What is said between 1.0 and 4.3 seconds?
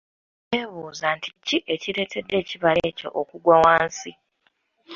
nti ki ekireetedde ekibala ekyo okugwa wansi.